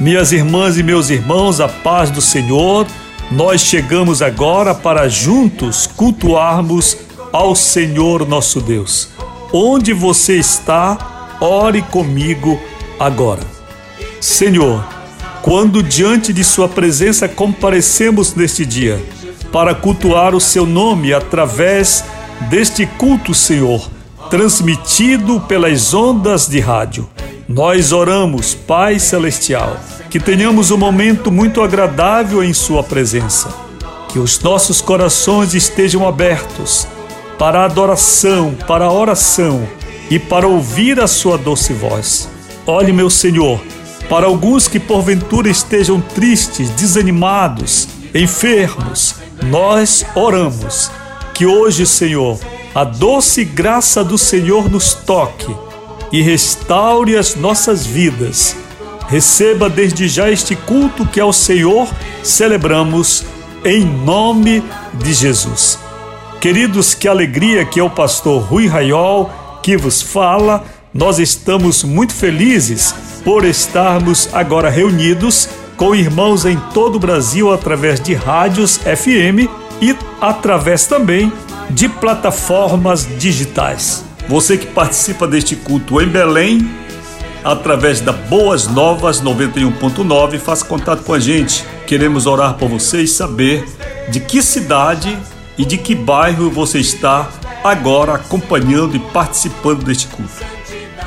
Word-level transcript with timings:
Minhas 0.00 0.32
irmãs 0.32 0.78
e 0.78 0.82
meus 0.82 1.10
irmãos, 1.10 1.60
a 1.60 1.68
paz 1.68 2.10
do 2.10 2.22
Senhor, 2.22 2.86
nós 3.30 3.60
chegamos 3.60 4.22
agora 4.22 4.74
para 4.74 5.06
juntos 5.10 5.86
cultuarmos 5.86 6.96
ao 7.30 7.54
Senhor 7.54 8.26
nosso 8.26 8.62
Deus. 8.62 9.10
Onde 9.52 9.92
você 9.92 10.38
está, 10.38 11.36
ore 11.38 11.82
comigo 11.82 12.58
agora. 12.98 13.42
Senhor, 14.22 14.82
quando 15.42 15.82
diante 15.82 16.32
de 16.32 16.44
Sua 16.44 16.66
presença 16.66 17.28
comparecemos 17.28 18.34
neste 18.34 18.64
dia 18.64 18.98
para 19.52 19.74
cultuar 19.74 20.34
o 20.34 20.40
Seu 20.40 20.64
nome 20.64 21.12
através 21.12 22.02
deste 22.48 22.86
culto, 22.86 23.34
Senhor, 23.34 23.86
transmitido 24.30 25.40
pelas 25.40 25.92
ondas 25.92 26.48
de 26.48 26.58
rádio. 26.58 27.06
Nós 27.52 27.90
oramos, 27.90 28.54
Pai 28.54 29.00
Celestial, 29.00 29.76
que 30.10 30.18
tenhamos 30.18 30.72
um 30.72 30.76
momento 30.76 31.30
muito 31.30 31.62
agradável 31.62 32.42
em 32.42 32.52
Sua 32.52 32.82
presença, 32.82 33.54
que 34.08 34.18
os 34.18 34.40
nossos 34.40 34.80
corações 34.80 35.54
estejam 35.54 36.06
abertos 36.06 36.88
para 37.38 37.60
a 37.60 37.64
adoração, 37.66 38.56
para 38.66 38.86
a 38.86 38.92
oração 38.92 39.66
e 40.10 40.18
para 40.18 40.48
ouvir 40.48 40.98
a 41.00 41.06
Sua 41.06 41.38
doce 41.38 41.72
voz. 41.72 42.28
Olhe, 42.66 42.92
meu 42.92 43.08
Senhor, 43.08 43.60
para 44.08 44.26
alguns 44.26 44.66
que 44.66 44.80
porventura 44.80 45.48
estejam 45.48 46.00
tristes, 46.00 46.70
desanimados, 46.70 47.86
enfermos, 48.12 49.14
nós 49.44 50.04
oramos 50.16 50.90
que 51.34 51.46
hoje, 51.46 51.86
Senhor, 51.86 52.38
a 52.74 52.82
doce 52.82 53.44
graça 53.44 54.02
do 54.02 54.18
Senhor 54.18 54.68
nos 54.68 54.92
toque 54.92 55.54
e 56.10 56.20
restaure 56.20 57.16
as 57.16 57.36
nossas 57.36 57.86
vidas. 57.86 58.56
Receba 59.10 59.68
desde 59.68 60.08
já 60.08 60.30
este 60.30 60.54
culto 60.54 61.04
que 61.04 61.18
ao 61.18 61.32
Senhor 61.32 61.88
celebramos 62.22 63.24
em 63.64 63.84
nome 63.84 64.62
de 64.94 65.12
Jesus. 65.12 65.78
Queridos, 66.40 66.94
que 66.94 67.08
alegria 67.08 67.64
que 67.64 67.80
é 67.80 67.82
o 67.82 67.90
pastor 67.90 68.40
Rui 68.42 68.68
Raiol 68.68 69.30
que 69.62 69.76
vos 69.76 70.00
fala. 70.00 70.64
Nós 70.94 71.18
estamos 71.18 71.82
muito 71.82 72.14
felizes 72.14 72.94
por 73.24 73.44
estarmos 73.44 74.28
agora 74.32 74.70
reunidos 74.70 75.48
com 75.76 75.94
irmãos 75.94 76.44
em 76.44 76.56
todo 76.72 76.96
o 76.96 77.00
Brasil 77.00 77.52
através 77.52 78.00
de 78.00 78.14
rádios 78.14 78.78
FM 78.78 79.50
e 79.80 79.96
através 80.20 80.86
também 80.86 81.32
de 81.68 81.88
plataformas 81.88 83.08
digitais. 83.18 84.04
Você 84.28 84.56
que 84.56 84.66
participa 84.66 85.26
deste 85.26 85.56
culto 85.56 86.00
em 86.00 86.06
Belém, 86.06 86.70
através 87.44 88.00
da 88.00 88.12
Boas 88.12 88.66
Novas 88.66 89.22
91.9, 89.22 90.38
faça 90.38 90.64
contato 90.64 91.02
com 91.02 91.14
a 91.14 91.18
gente. 91.18 91.64
Queremos 91.86 92.26
orar 92.26 92.54
por 92.54 92.68
você 92.68 93.02
e 93.02 93.08
saber 93.08 93.64
de 94.10 94.20
que 94.20 94.42
cidade 94.42 95.16
e 95.56 95.64
de 95.64 95.78
que 95.78 95.94
bairro 95.94 96.50
você 96.50 96.78
está 96.78 97.28
agora 97.62 98.14
acompanhando 98.14 98.96
e 98.96 98.98
participando 98.98 99.84
deste 99.84 100.06
culto. 100.08 100.44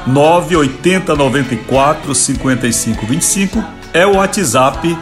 980 0.05 1.15
94 1.15 2.13
55 2.13 3.05
25 3.05 3.63
é 3.93 4.05
o 4.05 4.15
WhatsApp 4.15 4.97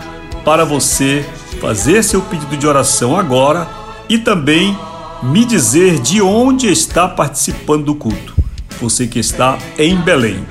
para 0.46 0.63
você 0.63 1.25
fazer 1.59 2.03
seu 2.03 2.22
pedido 2.22 2.56
de 2.58 2.68
oração 2.68 3.18
agora 3.18 3.68
e 4.08 4.18
também 4.18 4.78
me 5.24 5.46
dizer 5.46 6.00
de 6.00 6.22
onde 6.22 6.68
está 6.68 7.08
participando 7.08 7.86
do 7.86 7.96
culto. 7.96 8.36
Você 8.80 9.08
que 9.08 9.19
está 9.19 9.58
em 9.78 9.96
Belém. 9.96 10.46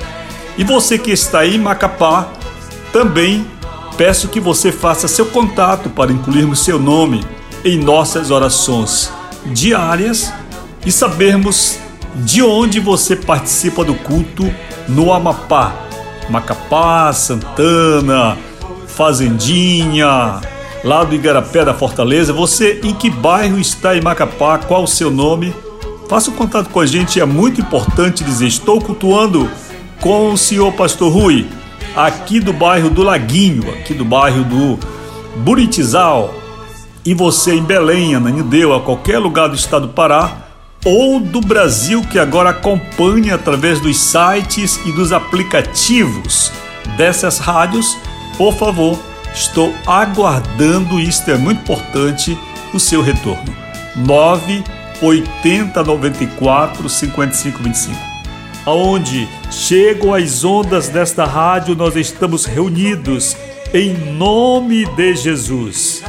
E 0.60 0.64
você 0.64 0.98
que 0.98 1.10
está 1.10 1.46
em 1.46 1.56
Macapá, 1.56 2.28
também 2.92 3.46
peço 3.96 4.28
que 4.28 4.38
você 4.38 4.70
faça 4.70 5.08
seu 5.08 5.24
contato 5.24 5.88
para 5.88 6.12
incluirmos 6.12 6.62
seu 6.62 6.78
nome 6.78 7.24
em 7.64 7.78
nossas 7.78 8.30
orações 8.30 9.10
diárias 9.46 10.30
e 10.84 10.92
sabermos 10.92 11.78
de 12.14 12.42
onde 12.42 12.78
você 12.78 13.16
participa 13.16 13.82
do 13.82 13.94
culto 13.94 14.54
no 14.86 15.14
Amapá, 15.14 15.74
Macapá, 16.28 17.10
Santana, 17.14 18.36
Fazendinha, 18.86 20.42
lá 20.84 21.04
do 21.04 21.14
Igarapé 21.14 21.64
da 21.64 21.72
Fortaleza. 21.72 22.34
Você 22.34 22.80
em 22.84 22.92
que 22.92 23.08
bairro 23.08 23.58
está 23.58 23.96
em 23.96 24.02
Macapá? 24.02 24.58
Qual 24.58 24.82
o 24.82 24.86
seu 24.86 25.10
nome? 25.10 25.54
Faça 26.06 26.30
um 26.30 26.34
contato 26.34 26.68
com 26.68 26.80
a 26.80 26.86
gente, 26.86 27.18
é 27.18 27.24
muito 27.24 27.62
importante 27.62 28.22
dizer: 28.22 28.46
estou 28.46 28.78
cultuando 28.78 29.50
com 30.00 30.32
o 30.32 30.38
senhor 30.38 30.72
Pastor 30.72 31.12
Rui, 31.12 31.46
aqui 31.94 32.40
do 32.40 32.52
bairro 32.52 32.90
do 32.90 33.02
Laguinho, 33.02 33.70
aqui 33.70 33.94
do 33.94 34.04
bairro 34.04 34.44
do 34.44 34.78
Buritizal. 35.38 36.34
E 37.04 37.14
você 37.14 37.54
em 37.54 37.62
Belém, 37.62 38.14
Ananideu, 38.14 38.74
a 38.74 38.80
qualquer 38.80 39.18
lugar 39.18 39.48
do 39.48 39.54
estado 39.54 39.86
do 39.86 39.92
Pará 39.92 40.48
ou 40.84 41.20
do 41.20 41.40
Brasil 41.40 42.02
que 42.02 42.18
agora 42.18 42.50
acompanha 42.50 43.34
através 43.34 43.80
dos 43.80 43.98
sites 43.98 44.80
e 44.86 44.92
dos 44.92 45.12
aplicativos 45.12 46.50
dessas 46.96 47.38
rádios, 47.38 47.96
por 48.36 48.54
favor, 48.54 48.98
Estou 49.34 49.72
aguardando, 49.86 50.98
isto 50.98 51.30
é 51.30 51.36
muito 51.36 51.60
importante, 51.60 52.36
o 52.74 52.80
seu 52.80 53.00
retorno. 53.00 53.54
9 53.96 54.64
80 55.00 55.82
94 55.82 56.88
55 56.88 57.62
25. 57.62 58.09
Aonde 58.66 59.28
chegam 59.50 60.12
as 60.14 60.44
ondas 60.44 60.88
desta 60.88 61.24
rádio, 61.24 61.74
nós 61.74 61.96
estamos 61.96 62.44
reunidos 62.44 63.36
em 63.72 63.94
nome 64.12 64.84
de 64.84 65.14
Jesus. 65.14 66.02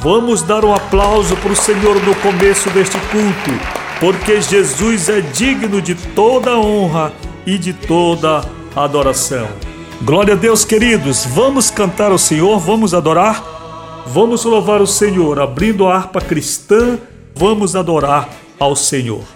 Vamos 0.00 0.42
dar 0.42 0.64
um 0.64 0.74
aplauso 0.74 1.36
para 1.36 1.52
o 1.52 1.56
Senhor 1.56 1.96
no 2.04 2.14
começo 2.16 2.68
deste 2.70 2.98
culto, 3.10 3.50
porque 3.98 4.40
Jesus 4.40 5.08
é 5.08 5.20
digno 5.20 5.80
de 5.80 5.94
toda 5.94 6.58
honra 6.58 7.12
e 7.46 7.56
de 7.56 7.72
toda 7.72 8.44
adoração. 8.74 9.48
Glória 10.02 10.34
a 10.34 10.36
Deus, 10.36 10.64
queridos. 10.64 11.24
Vamos 11.24 11.70
cantar 11.70 12.10
ao 12.10 12.18
Senhor, 12.18 12.58
vamos 12.58 12.92
adorar, 12.92 13.42
vamos 14.06 14.44
louvar 14.44 14.82
o 14.82 14.86
Senhor, 14.86 15.40
abrindo 15.40 15.86
a 15.88 15.96
harpa 15.96 16.20
cristã, 16.20 16.98
vamos 17.34 17.74
adorar 17.74 18.28
ao 18.58 18.76
Senhor. 18.76 19.35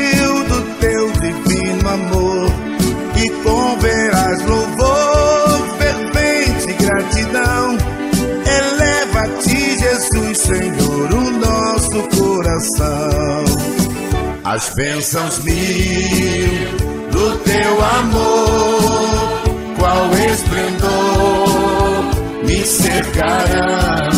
As 14.53 14.67
bênçãos 14.71 15.39
mil 15.45 16.77
do 17.09 17.37
teu 17.37 17.85
amor, 17.85 19.41
qual 19.79 20.11
esplendor 20.29 22.03
me 22.45 22.65
cercará 22.65 24.09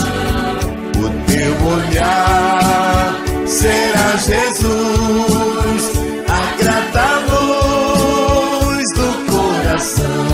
o 0.97 1.07
teu 1.27 1.67
olhar 1.67 3.15
será 3.45 4.17
Jesus, 4.17 5.91
a 6.27 6.63
grata 6.63 7.09
luz 7.29 8.87
do 8.95 9.09
coração. 9.31 10.25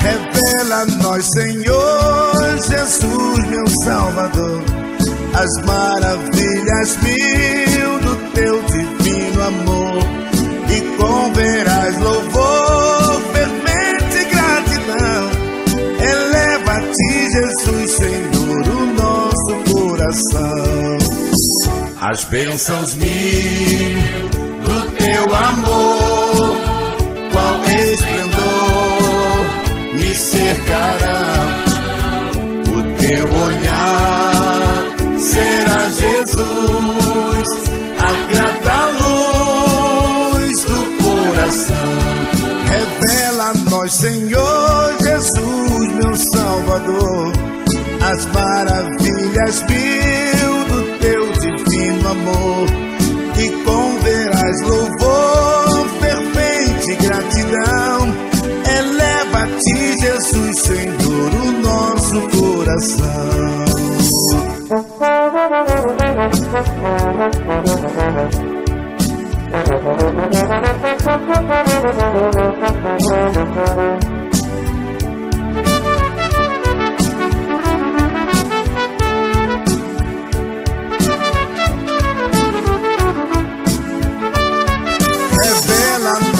Revela 0.00 0.82
a 0.82 0.86
nós, 1.00 1.24
Senhor 1.26 2.58
Jesus, 2.68 3.46
meu 3.46 3.68
Salvador, 3.84 4.64
as 5.32 5.64
maravilhas 5.64 6.96
mil 7.04 7.67
amor, 9.48 9.98
e 10.68 10.80
converás 10.96 11.98
louvor, 12.00 13.20
fervente 13.32 14.24
gratidão. 14.30 15.30
Eleva 16.00 16.72
a 16.72 16.80
ti, 16.80 17.30
Jesus, 17.32 17.90
Senhor, 17.92 18.68
o 18.68 18.86
nosso 18.94 19.54
coração. 19.72 20.98
As 22.00 22.24
bênçãos 22.24 22.94
mil 22.94 24.28
do 24.64 24.90
teu 24.96 25.34
amor, 25.34 26.56
qual 27.32 27.64
esplendor 27.64 29.44
me 29.94 30.14
cercará. 30.14 31.64
O 32.68 32.82
teu 33.00 33.24
olhar 33.24 33.67
Salvador, 46.78 47.32
as 48.02 48.26
maravilhas 48.26 49.62
mil 49.62 50.64
do 50.68 50.98
teu 50.98 51.32
divino 51.32 52.08
amor. 52.08 52.66
E 53.36 53.50
converás 53.64 54.62
louvor, 54.62 55.88
fervente 56.00 56.94
gratidão. 57.02 58.14
Eleva 58.78 59.42
a 59.42 59.46
ti, 59.58 59.98
Jesus, 60.00 60.58
Senhor, 60.60 61.30
o 61.34 61.50
nosso 61.62 62.20
coração. 62.36 63.64
Revela 64.68 65.46
a 74.04 74.17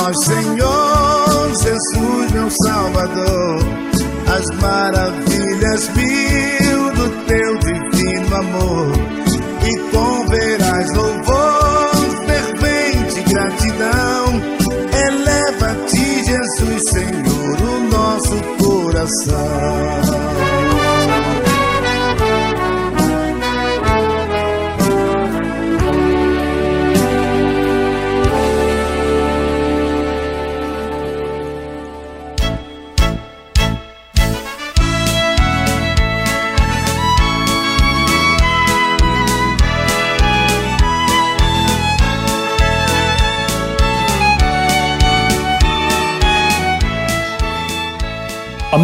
nós, 0.09 0.25
Senhor 0.25 1.55
Jesus, 1.63 2.33
meu 2.33 2.51
Salvador, 2.51 3.59
as 4.27 4.47
maravilhas 4.61 5.89
mil 5.91 6.95
do 6.95 7.11
teu 7.27 7.59
divino 7.59 8.37
amor. 8.37 8.93
E 9.65 9.79
converás 9.91 10.95
louvor, 10.95 11.91
fervente 12.27 13.21
gratidão. 13.31 14.41
Eleva 15.07 15.73
a 15.73 15.87
ti, 15.87 16.25
Jesus, 16.25 16.89
Senhor, 16.89 17.61
o 17.61 17.81
nosso 17.91 18.37
coração. 18.65 20.48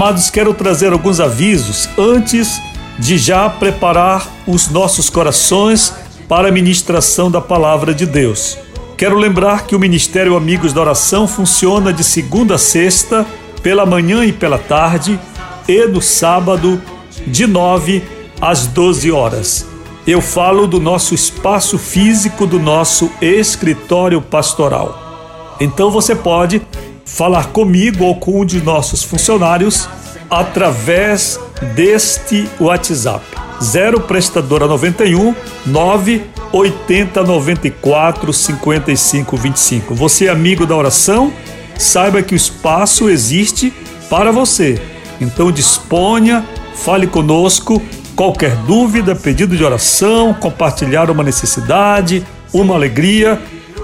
Amados, 0.04 0.28
quero 0.28 0.52
trazer 0.52 0.92
alguns 0.92 1.18
avisos 1.18 1.88
antes 1.96 2.60
de 2.98 3.16
já 3.16 3.48
preparar 3.48 4.28
os 4.46 4.68
nossos 4.68 5.08
corações 5.08 5.94
para 6.28 6.48
a 6.48 6.52
ministração 6.52 7.30
da 7.30 7.40
palavra 7.40 7.94
de 7.94 8.04
Deus. 8.04 8.58
Quero 8.98 9.16
lembrar 9.16 9.66
que 9.66 9.74
o 9.74 9.78
Ministério 9.78 10.36
Amigos 10.36 10.74
da 10.74 10.82
Oração 10.82 11.26
funciona 11.26 11.90
de 11.90 12.04
segunda 12.04 12.56
a 12.56 12.58
sexta, 12.58 13.24
pela 13.62 13.86
manhã 13.86 14.26
e 14.26 14.30
pela 14.30 14.58
tarde, 14.58 15.18
e 15.66 15.86
no 15.86 16.02
sábado, 16.02 16.82
de 17.26 17.46
9 17.46 18.02
às 18.42 18.66
12 18.66 19.10
horas. 19.10 19.66
Eu 20.06 20.20
falo 20.20 20.66
do 20.66 20.78
nosso 20.78 21.14
espaço 21.14 21.78
físico, 21.78 22.46
do 22.46 22.60
nosso 22.60 23.10
escritório 23.22 24.20
pastoral. 24.20 25.56
Então 25.58 25.90
você 25.90 26.14
pode 26.14 26.60
falar 27.04 27.48
comigo 27.48 28.04
ou 28.04 28.16
com 28.16 28.40
um 28.40 28.44
de 28.44 28.60
nossos 28.60 29.02
funcionários 29.02 29.88
através 30.30 31.38
deste 31.74 32.48
WhatsApp. 32.58 33.24
0 33.62 34.00
prestadora 34.00 34.66
91 34.66 35.34
9 35.66 36.22
80 36.52 37.22
94 37.22 38.32
55 38.32 39.36
25. 39.36 39.94
Você 39.94 40.26
é 40.26 40.30
amigo 40.30 40.66
da 40.66 40.76
oração? 40.76 41.32
Saiba 41.76 42.22
que 42.22 42.34
o 42.34 42.36
espaço 42.36 43.08
existe 43.08 43.72
para 44.08 44.30
você. 44.30 44.80
Então 45.20 45.50
disponha, 45.50 46.44
fale 46.74 47.06
conosco. 47.06 47.82
Qualquer 48.14 48.54
dúvida, 48.58 49.16
pedido 49.16 49.56
de 49.56 49.64
oração, 49.64 50.32
compartilhar 50.34 51.10
uma 51.10 51.24
necessidade, 51.24 52.24
uma 52.52 52.76
alegria, 52.76 53.40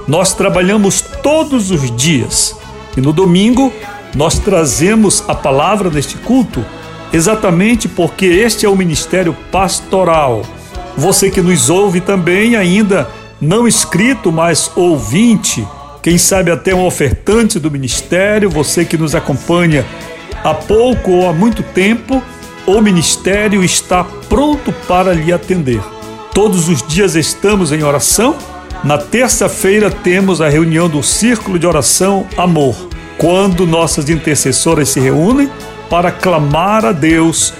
nós 0.06 0.34
trabalhamos 0.34 1.00
todos 1.00 1.72
os 1.72 1.94
dias. 1.96 2.60
E 2.97 3.01
no 3.01 3.13
domingo 3.13 3.73
nós 4.15 4.39
trazemos 4.39 5.25
a 5.29 5.35
palavra 5.35 5.91
neste 5.91 6.17
culto 6.19 6.65
exatamente 7.13 7.89
porque 7.89 8.27
este 8.27 8.67
é 8.67 8.69
o 8.69 8.77
ministério 8.77 9.37
pastoral. 9.51 10.43
Você 10.97 11.31
que 11.31 11.41
nos 11.41 11.71
ouve 11.71 12.01
também, 12.01 12.57
ainda 12.57 13.09
não 13.41 13.67
inscrito, 13.67 14.31
mas 14.31 14.71
ouvinte, 14.77 15.67
quem 16.03 16.19
sabe 16.19 16.51
até 16.51 16.75
um 16.75 16.85
ofertante 16.85 17.59
do 17.59 17.70
ministério, 17.70 18.51
você 18.51 18.85
que 18.85 18.99
nos 18.99 19.15
acompanha 19.15 19.85
há 20.43 20.55
pouco 20.55 21.11
ou 21.11 21.29
há 21.29 21.32
muito 21.32 21.63
tempo, 21.63 22.23
o 22.67 22.81
ministério 22.81 23.65
está 23.65 24.05
pronto 24.29 24.73
para 24.87 25.13
lhe 25.13 25.32
atender. 25.32 25.81
Todos 26.35 26.69
os 26.69 26.87
dias 26.87 27.15
estamos 27.15 27.73
em 27.73 27.82
oração. 27.82 28.37
Na 28.82 28.96
terça-feira 28.96 29.91
temos 29.91 30.41
a 30.41 30.49
reunião 30.49 30.89
do 30.89 31.03
Círculo 31.03 31.58
de 31.58 31.67
Oração 31.67 32.27
Amor, 32.34 32.89
quando 33.19 33.67
nossas 33.67 34.08
intercessoras 34.08 34.89
se 34.89 34.99
reúnem 34.99 35.51
para 35.91 36.10
clamar 36.10 36.87
a 36.87 36.93
Deus 36.93 37.53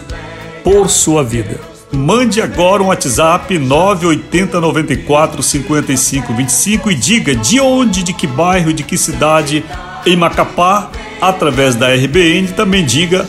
por 0.65 0.89
sua 0.89 1.23
vida. 1.23 1.61
Mande 1.93 2.41
agora 2.41 2.83
um 2.83 2.87
WhatsApp 2.87 3.59
980 3.59 4.61
94 4.61 5.43
55 5.43 6.33
25 6.33 6.91
e 6.91 6.95
diga 6.95 7.35
de 7.35 7.61
onde, 7.61 8.03
de 8.03 8.15
que 8.15 8.27
bairro, 8.27 8.73
de 8.73 8.83
que 8.83 8.97
cidade 8.97 9.63
em 10.07 10.17
Macapá, 10.17 10.91
através 11.21 11.75
da 11.75 11.93
RBN. 11.93 12.49
Também 12.57 12.83
diga 12.83 13.29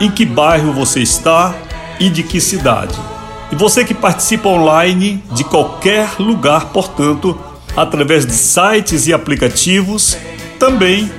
em 0.00 0.08
que 0.08 0.24
bairro 0.24 0.72
você 0.72 1.00
está 1.00 1.52
e 1.98 2.08
de 2.10 2.22
que 2.22 2.40
cidade. 2.40 3.07
E 3.50 3.56
você 3.56 3.84
que 3.84 3.94
participa 3.94 4.48
online 4.48 5.22
de 5.32 5.44
qualquer 5.44 6.08
lugar, 6.18 6.66
portanto, 6.66 7.38
através 7.76 8.26
de 8.26 8.32
sites 8.32 9.06
e 9.06 9.12
aplicativos, 9.12 10.16
também 10.58 11.10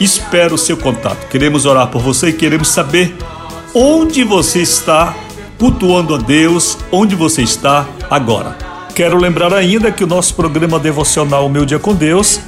espero 0.00 0.54
o 0.54 0.58
seu 0.58 0.76
contato. 0.76 1.28
Queremos 1.28 1.66
orar 1.66 1.88
por 1.88 2.00
você 2.00 2.28
e 2.28 2.32
queremos 2.32 2.68
saber 2.68 3.14
onde 3.74 4.24
você 4.24 4.60
está 4.60 5.14
cultuando 5.58 6.14
a 6.14 6.18
Deus, 6.18 6.78
onde 6.90 7.14
você 7.14 7.42
está 7.42 7.86
agora. 8.10 8.56
Quero 8.94 9.18
lembrar 9.18 9.52
ainda 9.52 9.92
que 9.92 10.04
o 10.04 10.06
nosso 10.06 10.34
programa 10.34 10.78
devocional 10.78 11.48
Meu 11.48 11.66
Dia 11.66 11.78
com 11.78 11.94
Deus 11.94 12.40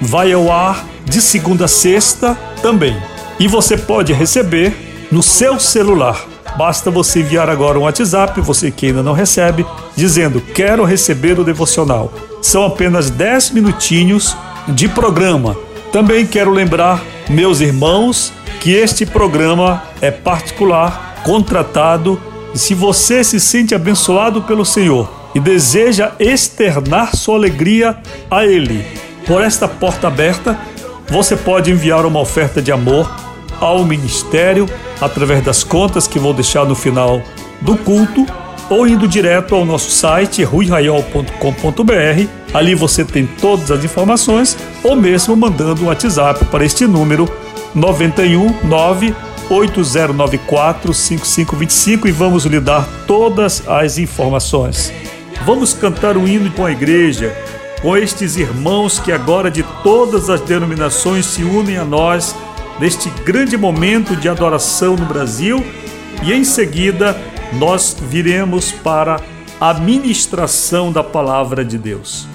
vai 0.00 0.32
ao 0.32 0.52
ar 0.52 0.84
de 1.04 1.20
segunda 1.20 1.64
a 1.64 1.68
sexta 1.68 2.34
também. 2.60 2.96
E 3.38 3.48
você 3.48 3.76
pode 3.76 4.12
receber 4.12 5.06
no 5.10 5.22
seu 5.22 5.58
celular. 5.58 6.33
Basta 6.56 6.88
você 6.90 7.20
enviar 7.20 7.50
agora 7.50 7.78
um 7.78 7.82
WhatsApp, 7.82 8.40
você 8.40 8.70
que 8.70 8.86
ainda 8.86 9.02
não 9.02 9.12
recebe, 9.12 9.66
dizendo: 9.96 10.40
Quero 10.40 10.84
receber 10.84 11.38
o 11.38 11.44
devocional. 11.44 12.12
São 12.40 12.64
apenas 12.64 13.10
10 13.10 13.50
minutinhos 13.50 14.36
de 14.68 14.88
programa. 14.88 15.56
Também 15.92 16.26
quero 16.26 16.50
lembrar, 16.50 17.02
meus 17.28 17.60
irmãos, 17.60 18.32
que 18.60 18.72
este 18.72 19.04
programa 19.04 19.82
é 20.00 20.10
particular, 20.10 21.22
contratado, 21.24 22.20
e 22.54 22.58
se 22.58 22.74
você 22.74 23.24
se 23.24 23.40
sente 23.40 23.74
abençoado 23.74 24.42
pelo 24.42 24.64
Senhor, 24.64 25.10
e 25.34 25.40
deseja 25.40 26.12
externar 26.20 27.16
sua 27.16 27.34
alegria 27.34 27.98
a 28.30 28.46
Ele. 28.46 28.86
Por 29.26 29.42
esta 29.42 29.66
porta 29.66 30.06
aberta, 30.06 30.56
você 31.08 31.36
pode 31.36 31.70
enviar 31.70 32.06
uma 32.06 32.20
oferta 32.20 32.62
de 32.62 32.70
amor 32.70 33.10
ao 33.60 33.84
ministério 33.84 34.68
através 35.04 35.44
das 35.44 35.62
contas 35.62 36.06
que 36.06 36.18
vou 36.18 36.32
deixar 36.32 36.64
no 36.64 36.74
final 36.74 37.22
do 37.60 37.76
culto 37.76 38.26
ou 38.68 38.86
indo 38.86 39.06
direto 39.06 39.54
ao 39.54 39.64
nosso 39.64 39.90
site 39.90 40.42
ruiraiol.com.br. 40.42 42.28
Ali 42.52 42.74
você 42.74 43.04
tem 43.04 43.26
todas 43.26 43.70
as 43.70 43.84
informações 43.84 44.56
ou 44.82 44.96
mesmo 44.96 45.36
mandando 45.36 45.82
um 45.82 45.86
WhatsApp 45.86 46.44
para 46.46 46.64
este 46.64 46.86
número 46.86 47.28
91 47.74 48.66
9 48.66 49.14
8094 49.50 50.94
5525 50.94 52.08
e 52.08 52.12
vamos 52.12 52.44
lhe 52.46 52.60
dar 52.60 52.86
todas 53.06 53.66
as 53.68 53.98
informações. 53.98 54.92
Vamos 55.44 55.74
cantar 55.74 56.16
um 56.16 56.26
hino 56.26 56.50
com 56.52 56.64
a 56.64 56.72
igreja, 56.72 57.36
com 57.82 57.96
estes 57.96 58.36
irmãos 58.36 58.98
que 58.98 59.12
agora 59.12 59.50
de 59.50 59.62
todas 59.82 60.30
as 60.30 60.40
denominações 60.40 61.26
se 61.26 61.42
unem 61.42 61.76
a 61.76 61.84
nós 61.84 62.34
neste 62.80 63.08
grande 63.24 63.56
momento 63.56 64.16
de 64.16 64.28
adoração 64.28 64.96
no 64.96 65.06
Brasil 65.06 65.64
e 66.22 66.32
em 66.32 66.44
seguida 66.44 67.16
nós 67.54 67.96
viremos 68.00 68.72
para 68.72 69.20
a 69.60 69.74
ministração 69.74 70.92
da 70.92 71.02
palavra 71.02 71.64
de 71.64 71.78
Deus. 71.78 72.33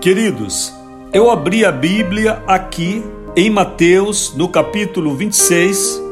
Queridos, 0.00 0.74
eu 1.12 1.30
abri 1.30 1.62
a 1.62 1.70
Bíblia 1.70 2.42
aqui 2.46 3.04
em 3.36 3.50
Mateus, 3.50 4.34
no 4.34 4.48
capítulo 4.48 5.14
26 5.14 6.02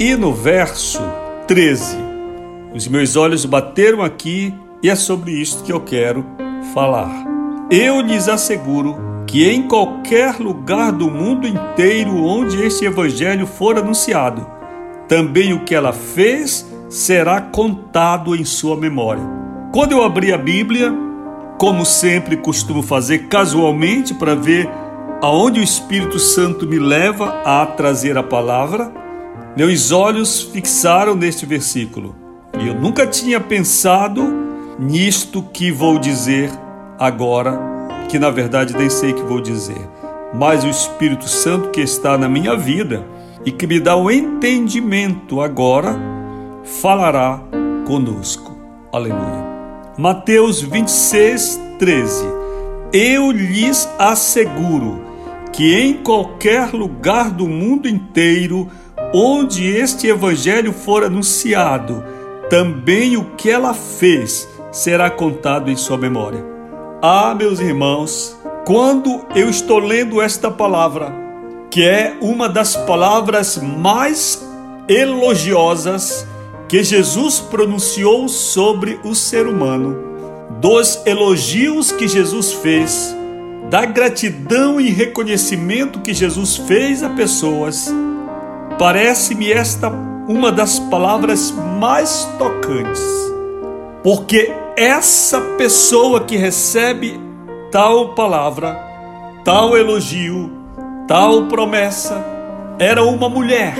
e 0.00 0.16
no 0.16 0.32
verso 0.32 1.02
13. 1.46 1.94
Os 2.74 2.88
meus 2.88 3.14
olhos 3.14 3.44
bateram 3.44 4.00
aqui 4.00 4.54
e 4.82 4.88
é 4.88 4.94
sobre 4.94 5.32
isto 5.32 5.62
que 5.62 5.70
eu 5.70 5.80
quero 5.82 6.24
falar. 6.72 7.12
Eu 7.70 8.00
lhes 8.00 8.30
asseguro 8.30 8.96
que 9.26 9.46
em 9.46 9.68
qualquer 9.68 10.38
lugar 10.38 10.90
do 10.90 11.10
mundo 11.10 11.46
inteiro 11.46 12.16
onde 12.16 12.64
este 12.64 12.86
evangelho 12.86 13.46
for 13.46 13.76
anunciado, 13.76 14.46
também 15.06 15.52
o 15.52 15.64
que 15.64 15.74
ela 15.74 15.92
fez 15.92 16.66
será 16.88 17.42
contado 17.42 18.34
em 18.34 18.44
sua 18.46 18.74
memória. 18.74 19.22
Quando 19.70 19.92
eu 19.92 20.02
abri 20.02 20.32
a 20.32 20.38
Bíblia, 20.38 21.05
como 21.58 21.84
sempre 21.84 22.36
costumo 22.36 22.82
fazer 22.82 23.28
casualmente 23.28 24.14
para 24.14 24.34
ver 24.34 24.68
aonde 25.22 25.60
o 25.60 25.62
Espírito 25.62 26.18
Santo 26.18 26.66
me 26.66 26.78
leva 26.78 27.40
a 27.44 27.64
trazer 27.66 28.18
a 28.18 28.22
palavra, 28.22 28.92
meus 29.56 29.90
olhos 29.90 30.42
fixaram 30.42 31.14
neste 31.14 31.46
versículo. 31.46 32.14
E 32.58 32.68
eu 32.68 32.74
nunca 32.74 33.06
tinha 33.06 33.40
pensado 33.40 34.22
nisto 34.78 35.42
que 35.42 35.70
vou 35.70 35.98
dizer 35.98 36.50
agora, 36.98 37.58
que 38.08 38.18
na 38.18 38.30
verdade 38.30 38.76
nem 38.76 38.90
sei 38.90 39.12
que 39.12 39.22
vou 39.22 39.40
dizer. 39.40 39.88
Mas 40.34 40.64
o 40.64 40.68
Espírito 40.68 41.28
Santo 41.28 41.70
que 41.70 41.80
está 41.80 42.18
na 42.18 42.28
minha 42.28 42.54
vida 42.56 43.06
e 43.44 43.50
que 43.50 43.66
me 43.66 43.80
dá 43.80 43.96
o 43.96 44.10
entendimento 44.10 45.40
agora, 45.40 45.96
falará 46.64 47.40
conosco. 47.86 48.56
Aleluia. 48.92 49.55
Mateus 49.98 50.60
26, 50.60 51.58
13. 51.78 52.22
Eu 52.92 53.30
lhes 53.30 53.88
asseguro 53.98 55.00
que 55.50 55.74
em 55.74 55.94
qualquer 55.94 56.74
lugar 56.74 57.30
do 57.30 57.48
mundo 57.48 57.88
inteiro 57.88 58.68
onde 59.14 59.66
este 59.66 60.06
evangelho 60.06 60.74
for 60.74 61.02
anunciado, 61.02 62.04
também 62.50 63.16
o 63.16 63.24
que 63.36 63.48
ela 63.48 63.72
fez 63.72 64.46
será 64.70 65.08
contado 65.08 65.70
em 65.70 65.76
sua 65.76 65.96
memória. 65.96 66.44
Ah, 67.00 67.34
meus 67.34 67.58
irmãos, 67.58 68.36
quando 68.66 69.24
eu 69.34 69.48
estou 69.48 69.78
lendo 69.78 70.20
esta 70.20 70.50
palavra, 70.50 71.10
que 71.70 71.82
é 71.82 72.18
uma 72.20 72.50
das 72.50 72.76
palavras 72.76 73.56
mais 73.56 74.46
elogiosas 74.88 76.26
que 76.68 76.82
Jesus 76.82 77.38
pronunciou 77.38 78.28
sobre 78.28 78.98
o 79.04 79.14
ser 79.14 79.46
humano, 79.46 79.96
dos 80.60 81.00
elogios 81.06 81.92
que 81.92 82.08
Jesus 82.08 82.52
fez, 82.52 83.14
da 83.70 83.84
gratidão 83.84 84.80
e 84.80 84.90
reconhecimento 84.90 86.00
que 86.00 86.12
Jesus 86.12 86.56
fez 86.56 87.02
a 87.02 87.10
pessoas, 87.10 87.92
parece-me 88.78 89.52
esta 89.52 89.90
uma 90.28 90.50
das 90.50 90.78
palavras 90.78 91.52
mais 91.78 92.28
tocantes, 92.36 93.02
porque 94.02 94.52
essa 94.76 95.40
pessoa 95.56 96.24
que 96.24 96.36
recebe 96.36 97.20
tal 97.70 98.14
palavra, 98.14 98.74
tal 99.44 99.76
elogio, 99.76 100.50
tal 101.06 101.46
promessa, 101.46 102.24
era 102.78 103.04
uma 103.04 103.28
mulher 103.28 103.74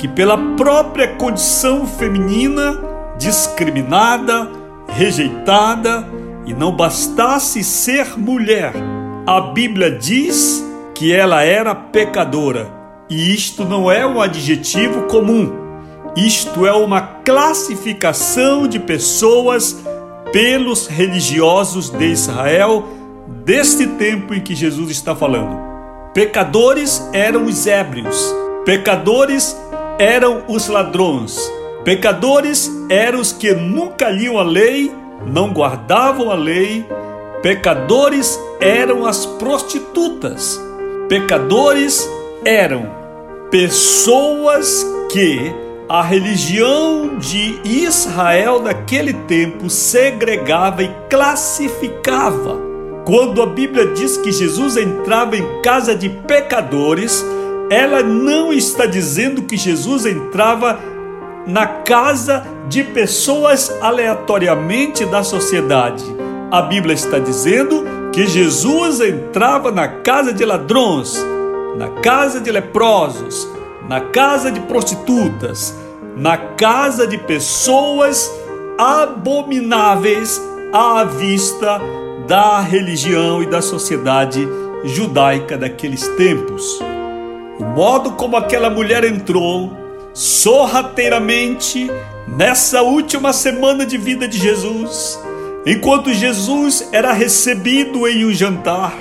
que, 0.00 0.08
pela 0.08 0.38
própria 0.56 1.08
condição 1.16 1.86
feminina, 1.86 2.80
discriminada, 3.18 4.50
rejeitada, 4.88 6.08
e 6.46 6.54
não 6.54 6.74
bastasse 6.74 7.62
ser 7.62 8.18
mulher, 8.18 8.72
a 9.26 9.42
Bíblia 9.52 9.90
diz 9.90 10.64
que 10.94 11.12
ela 11.12 11.42
era 11.42 11.74
pecadora. 11.74 12.72
E 13.10 13.34
isto 13.34 13.62
não 13.62 13.90
é 13.90 14.06
um 14.06 14.22
adjetivo 14.22 15.02
comum, 15.02 15.52
isto 16.16 16.66
é 16.66 16.72
uma 16.72 17.02
classificação 17.02 18.66
de 18.66 18.78
pessoas 18.78 19.84
pelos 20.32 20.86
religiosos 20.86 21.90
de 21.90 22.06
Israel 22.06 22.88
deste 23.44 23.86
tempo 23.86 24.32
em 24.32 24.40
que 24.40 24.54
Jesus 24.54 24.90
está 24.90 25.14
falando. 25.14 25.60
Pecadores 26.14 27.06
eram 27.12 27.44
os 27.44 27.66
ébrios, 27.66 28.34
pecadores 28.64 29.54
eram 30.00 30.44
os 30.48 30.66
ladrões, 30.66 31.52
pecadores 31.84 32.72
eram 32.88 33.20
os 33.20 33.34
que 33.34 33.52
nunca 33.52 34.08
liam 34.08 34.38
a 34.38 34.42
lei, 34.42 34.90
não 35.26 35.52
guardavam 35.52 36.30
a 36.30 36.34
lei, 36.34 36.86
pecadores 37.42 38.40
eram 38.58 39.04
as 39.04 39.26
prostitutas, 39.26 40.58
pecadores 41.06 42.08
eram 42.46 42.90
pessoas 43.50 44.86
que 45.12 45.52
a 45.86 46.00
religião 46.00 47.18
de 47.18 47.60
Israel 47.62 48.62
naquele 48.62 49.12
tempo 49.12 49.68
segregava 49.68 50.82
e 50.82 50.90
classificava. 51.10 52.58
Quando 53.04 53.42
a 53.42 53.46
Bíblia 53.46 53.88
diz 53.88 54.16
que 54.16 54.32
Jesus 54.32 54.78
entrava 54.78 55.36
em 55.36 55.60
casa 55.60 55.94
de 55.94 56.08
pecadores, 56.08 57.22
ela 57.70 58.02
não 58.02 58.52
está 58.52 58.84
dizendo 58.84 59.42
que 59.42 59.56
Jesus 59.56 60.04
entrava 60.04 60.80
na 61.46 61.66
casa 61.66 62.44
de 62.68 62.82
pessoas 62.82 63.72
aleatoriamente 63.80 65.06
da 65.06 65.22
sociedade. 65.22 66.04
A 66.50 66.62
Bíblia 66.62 66.94
está 66.94 67.20
dizendo 67.20 67.84
que 68.12 68.26
Jesus 68.26 69.00
entrava 69.00 69.70
na 69.70 69.86
casa 69.86 70.32
de 70.32 70.44
ladrões, 70.44 71.16
na 71.76 71.88
casa 72.02 72.40
de 72.40 72.50
leprosos, 72.50 73.48
na 73.88 74.00
casa 74.00 74.50
de 74.50 74.58
prostitutas, 74.60 75.72
na 76.16 76.36
casa 76.36 77.06
de 77.06 77.18
pessoas 77.18 78.28
abomináveis 78.76 80.42
à 80.72 81.04
vista 81.04 81.80
da 82.26 82.60
religião 82.60 83.40
e 83.42 83.46
da 83.46 83.62
sociedade 83.62 84.48
judaica 84.84 85.56
daqueles 85.56 86.06
tempos. 86.16 86.80
O 87.60 87.64
modo 87.64 88.12
como 88.12 88.38
aquela 88.38 88.70
mulher 88.70 89.04
entrou 89.04 89.70
sorrateiramente 90.14 91.90
nessa 92.26 92.80
última 92.80 93.34
semana 93.34 93.84
de 93.84 93.98
vida 93.98 94.26
de 94.26 94.38
Jesus, 94.38 95.20
enquanto 95.66 96.10
Jesus 96.10 96.88
era 96.90 97.12
recebido 97.12 98.08
em 98.08 98.24
um 98.24 98.32
jantar, 98.32 98.94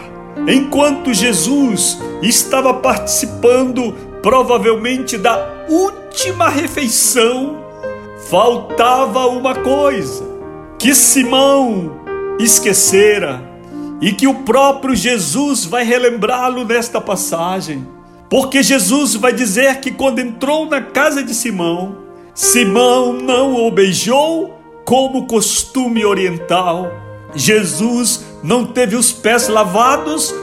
enquanto 0.46 1.14
Jesus 1.14 2.02
estava 2.22 2.74
participando 2.74 3.96
provavelmente 4.22 5.18
da 5.18 5.66
última 5.70 6.50
refeição, 6.50 7.64
faltava 8.30 9.26
uma 9.28 9.56
coisa 9.56 10.26
que 10.78 10.94
Simão 10.94 11.98
esquecera 12.38 13.42
e 14.02 14.12
que 14.12 14.28
o 14.28 14.44
próprio 14.44 14.94
Jesus 14.94 15.64
vai 15.64 15.86
relembrá-lo 15.86 16.66
nesta 16.66 17.00
passagem. 17.00 17.99
Porque 18.30 18.62
Jesus 18.62 19.16
vai 19.16 19.34
dizer 19.34 19.80
que 19.80 19.90
quando 19.90 20.20
entrou 20.20 20.68
na 20.68 20.82
casa 20.82 21.24
de 21.24 21.34
Simão, 21.34 21.98
Simão 22.34 23.12
não 23.12 23.56
o 23.56 23.72
beijou 23.72 24.56
como 24.86 25.26
costume 25.26 26.06
oriental. 26.06 26.92
Jesus 27.34 28.24
não 28.44 28.66
teve 28.66 28.96
os 28.96 29.12
pés 29.12 29.48
lavados 29.48 30.34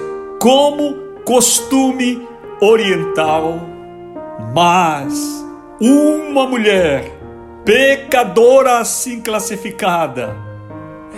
como 0.41 0.95
costume 1.25 2.27
oriental. 2.61 3.61
Mas 4.53 5.45
uma 5.81 6.47
mulher 6.47 7.13
pecadora 7.65 8.79
assim 8.79 9.21
classificada, 9.21 10.37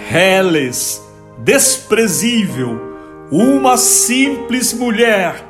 reles, 0.09 1.03
desprezível, 1.39 2.81
uma 3.31 3.77
simples 3.77 4.73
mulher 4.73 5.48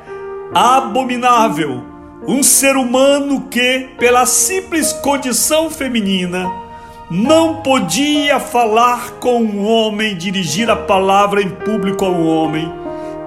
abominável, 0.53 1.83
um 2.27 2.43
ser 2.43 2.75
humano 2.75 3.47
que, 3.49 3.89
pela 3.97 4.25
simples 4.25 4.91
condição 4.93 5.69
feminina, 5.69 6.51
não 7.09 7.61
podia 7.61 8.39
falar 8.39 9.13
com 9.19 9.41
um 9.41 9.65
homem, 9.65 10.15
dirigir 10.15 10.69
a 10.69 10.75
palavra 10.75 11.41
em 11.41 11.49
público 11.49 12.05
a 12.05 12.09
um 12.09 12.27
homem, 12.27 12.71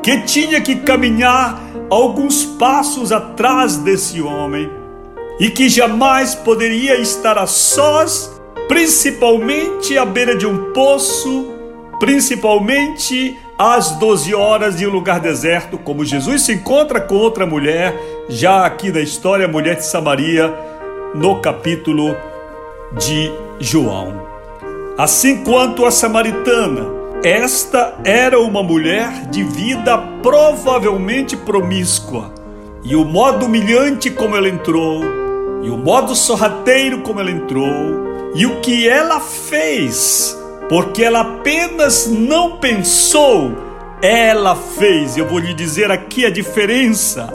que 0.03 0.21
tinha 0.23 0.61
que 0.61 0.77
caminhar 0.77 1.61
alguns 1.91 2.45
passos 2.45 3.13
atrás 3.13 3.77
desse 3.77 4.21
homem 4.21 4.71
e 5.39 5.49
que 5.51 5.69
jamais 5.69 6.35
poderia 6.35 7.01
estar 7.01 7.39
a 7.39 7.47
sós, 7.47 8.31
principalmente 8.69 9.97
à 9.97 10.05
beira 10.05 10.37
de 10.37 10.47
um 10.47 10.73
poço, 10.73 11.53
principalmente 11.99 13.39
às 13.63 13.93
12 13.93 14.35
horas 14.35 14.81
em 14.81 14.87
um 14.87 14.91
lugar 14.91 15.21
deserto, 15.21 15.79
como 15.79 16.05
Jesus 16.05 16.43
se 16.43 16.53
encontra 16.53 17.01
com 17.01 17.15
outra 17.15 17.47
mulher, 17.47 17.95
já 18.29 18.67
aqui 18.67 18.91
na 18.91 19.01
história, 19.01 19.47
a 19.47 19.49
mulher 19.49 19.77
de 19.77 19.87
Samaria, 19.87 20.53
no 21.15 21.41
capítulo 21.41 22.17
de 22.93 23.31
João. 23.61 24.27
Assim 24.99 25.45
quanto 25.45 25.87
a 25.87 25.91
samaritana 25.91 27.03
esta 27.25 27.95
era 28.05 28.41
uma 28.41 28.65
mulher 28.65 29.29
de 29.29 29.45
vida 29.45 29.97
provavelmente 30.23 31.37
promíscua. 31.37 32.35
E 32.83 32.97
o 32.97 33.05
modo 33.05 33.47
humilhante 33.47 34.11
como 34.11 34.35
ela 34.35 34.49
entrou, 34.49 35.05
e 35.63 35.71
o 35.71 35.79
modo 35.79 36.17
sorrateiro 36.17 37.03
como 37.03 37.21
ela 37.21 37.31
entrou, 37.31 38.33
e 38.35 38.45
o 38.45 38.61
que 38.61 38.89
ela 38.89 39.21
fez, 39.21 40.37
porque 40.73 41.05
ela 41.05 41.21
apenas 41.21 42.07
não 42.07 42.57
pensou, 42.57 43.53
ela 44.01 44.57
fez. 44.57 45.19
Eu 45.19 45.29
vou 45.29 45.39
lhe 45.39 45.53
dizer 45.53 45.91
aqui 45.91 46.25
a 46.25 46.31
diferença 46.31 47.31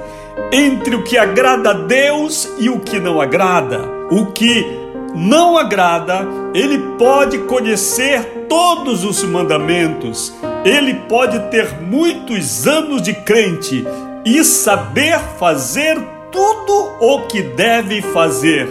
entre 0.52 0.96
o 0.96 1.04
que 1.04 1.20
agrada 1.20 1.70
a 1.70 1.74
Deus 1.74 2.50
e 2.58 2.68
o 2.68 2.80
que 2.80 3.00
não 3.00 3.22
agrada. 3.22 3.80
O 4.10 4.26
que 4.32 4.66
não 5.14 5.56
agrada, 5.56 6.28
ele 6.52 6.80
pode 6.98 7.38
conhecer 7.38 8.48
todos 8.50 9.04
os 9.04 9.24
mandamentos, 9.24 10.34
ele 10.66 10.96
pode 11.08 11.38
ter 11.52 11.80
muitos 11.80 12.66
anos 12.66 13.04
de 13.04 13.14
crente 13.14 13.86
e 14.26 14.44
saber 14.44 15.20
fazer 15.38 15.96
tudo 16.32 16.92
o 17.00 17.28
que 17.28 17.44
deve 17.44 18.02
fazer. 18.02 18.68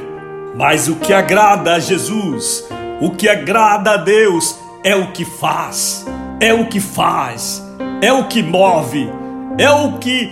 Mas 0.57 0.89
o 0.89 0.97
que 0.97 1.13
agrada 1.13 1.75
a 1.75 1.79
Jesus, 1.79 2.67
o 3.01 3.11
que 3.11 3.29
agrada 3.29 3.93
a 3.93 3.97
Deus, 3.97 4.59
é 4.83 4.95
o 4.95 5.13
que 5.13 5.25
faz, 5.25 6.07
é 6.41 6.55
o 6.55 6.67
que 6.67 6.81
faz, 6.81 7.63
é 8.01 8.13
o 8.13 8.25
que 8.25 8.43
move, 8.43 9.11
é 9.59 9.71
o 9.71 9.99
que 9.99 10.31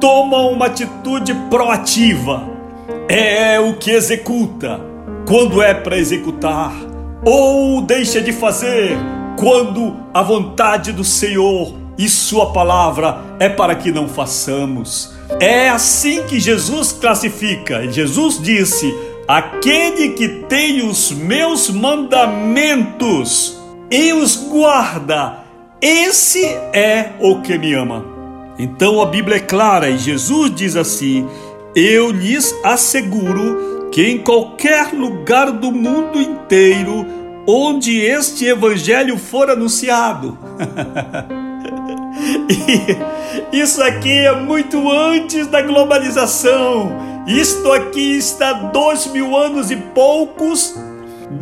toma 0.00 0.38
uma 0.48 0.66
atitude 0.66 1.34
proativa, 1.50 2.44
é 3.08 3.58
o 3.60 3.74
que 3.74 3.90
executa 3.90 4.80
quando 5.26 5.60
é 5.60 5.74
para 5.74 5.98
executar, 5.98 6.72
ou 7.24 7.82
deixa 7.82 8.20
de 8.20 8.32
fazer 8.32 8.96
quando 9.38 9.96
a 10.14 10.22
vontade 10.22 10.92
do 10.92 11.04
Senhor 11.04 11.74
e 11.98 12.08
Sua 12.08 12.52
palavra 12.52 13.18
é 13.38 13.48
para 13.48 13.74
que 13.74 13.90
não 13.90 14.08
façamos. 14.08 15.14
É 15.40 15.68
assim 15.68 16.22
que 16.24 16.38
Jesus 16.38 16.92
classifica. 16.92 17.90
Jesus 17.90 18.40
disse: 18.40 18.94
Aquele 19.28 20.10
que 20.10 20.28
tem 20.28 20.88
os 20.88 21.10
meus 21.10 21.68
mandamentos 21.68 23.60
e 23.90 24.12
os 24.12 24.36
guarda, 24.36 25.38
esse 25.80 26.44
é 26.72 27.10
o 27.18 27.40
que 27.40 27.58
me 27.58 27.74
ama. 27.74 28.04
Então 28.56 29.02
a 29.02 29.06
Bíblia 29.06 29.38
é 29.38 29.40
clara 29.40 29.90
e 29.90 29.98
Jesus 29.98 30.54
diz 30.54 30.76
assim: 30.76 31.26
Eu 31.74 32.12
lhes 32.12 32.54
asseguro 32.62 33.88
que 33.90 34.06
em 34.06 34.18
qualquer 34.18 34.92
lugar 34.92 35.50
do 35.50 35.72
mundo 35.72 36.20
inteiro 36.20 37.04
onde 37.48 37.98
este 37.98 38.46
evangelho 38.46 39.18
for 39.18 39.50
anunciado. 39.50 40.38
e 43.52 43.60
isso 43.60 43.82
aqui 43.82 44.12
é 44.12 44.36
muito 44.36 44.88
antes 44.90 45.48
da 45.48 45.62
globalização. 45.62 47.15
Isto 47.26 47.72
aqui 47.72 48.16
está 48.16 48.52
dois 48.52 49.06
mil 49.08 49.36
anos 49.36 49.70
e 49.72 49.76
poucos 49.76 50.74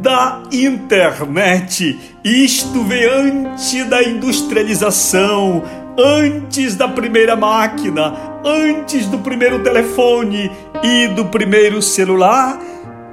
da 0.00 0.42
internet. 0.50 1.98
Isto 2.24 2.82
vem 2.84 3.04
antes 3.04 3.84
da 3.86 4.02
industrialização, 4.02 5.62
antes 5.98 6.74
da 6.74 6.88
primeira 6.88 7.36
máquina, 7.36 8.14
antes 8.42 9.06
do 9.06 9.18
primeiro 9.18 9.62
telefone 9.62 10.50
e 10.82 11.08
do 11.08 11.26
primeiro 11.26 11.82
celular, 11.82 12.58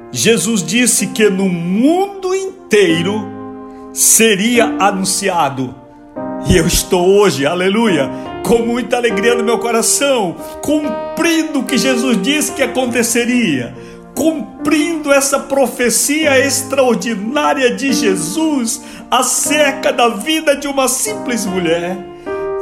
Jesus 0.10 0.64
disse 0.64 1.08
que 1.08 1.30
no 1.30 1.50
mundo 1.50 2.34
inteiro 2.34 3.28
seria 3.94 4.66
anunciado. 4.80 5.76
E 6.48 6.56
eu 6.56 6.66
estou 6.66 7.06
hoje, 7.06 7.46
aleluia, 7.46 8.10
com 8.46 8.60
muita 8.60 8.98
alegria 8.98 9.36
no 9.36 9.44
meu 9.44 9.60
coração, 9.60 10.36
cumprindo 10.62 11.60
o 11.60 11.64
que 11.64 11.78
Jesus 11.78 12.22
disse 12.22 12.52
que 12.52 12.64
aconteceria, 12.64 13.76
cumprindo 14.16 15.12
essa 15.12 15.40
profecia 15.40 16.40
extraordinária 16.40 17.76
de 17.76 17.94
Jesus 17.94 18.82
acerca 19.10 19.92
da 19.92 20.10
vida 20.10 20.56
de 20.56 20.68
uma 20.68 20.88
simples 20.88 21.46
mulher 21.46 22.12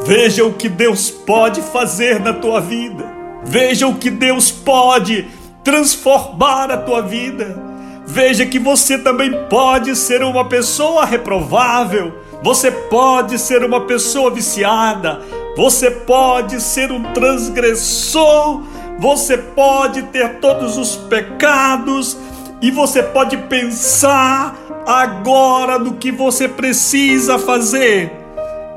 Veja 0.04 0.46
o 0.46 0.54
que 0.54 0.70
Deus 0.70 1.12
pode 1.12 1.62
fazer 1.62 2.20
na 2.20 2.34
tua 2.34 2.60
vida. 2.62 3.06
Veja 3.44 3.88
o 3.88 3.96
que 3.96 4.10
Deus 4.10 4.50
pode 4.50 5.28
transformar 5.64 6.72
a 6.72 6.78
tua 6.78 7.02
vida. 7.02 7.62
Veja 8.06 8.46
que 8.46 8.58
você 8.58 8.98
também 8.98 9.32
pode 9.50 9.96
ser 9.96 10.24
uma 10.24 10.46
pessoa 10.46 11.06
reprovável. 11.06 12.14
Você 12.42 12.72
pode 12.72 13.38
ser 13.38 13.64
uma 13.64 13.82
pessoa 13.82 14.32
viciada. 14.32 15.22
Você 15.56 15.92
pode 15.92 16.62
ser 16.62 16.92
um 16.92 17.04
transgressor. 17.14 18.62
Você 18.98 19.38
pode 19.38 20.04
ter 20.04 20.40
todos 20.40 20.78
os 20.78 20.96
pecados. 20.96 22.18
E 22.62 22.72
você 22.72 23.02
pode 23.02 23.38
pensar 23.38 24.56
agora 24.86 25.78
no 25.80 25.96
que 25.96 26.12
você 26.12 26.48
precisa 26.48 27.38
fazer 27.38 28.20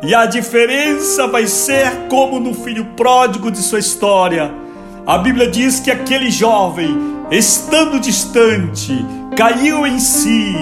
e 0.04 0.16
a 0.16 0.26
diferença 0.26 1.28
vai 1.28 1.46
ser 1.46 2.08
como 2.08 2.40
no 2.40 2.52
filho 2.52 2.84
pródigo 2.96 3.52
de 3.52 3.58
sua 3.58 3.78
história. 3.78 4.52
A 5.06 5.16
Bíblia 5.16 5.46
diz 5.46 5.78
que 5.78 5.92
aquele 5.92 6.28
jovem, 6.28 6.98
estando 7.30 8.00
distante, 8.00 8.92
caiu 9.36 9.86
em 9.86 10.00
si, 10.00 10.54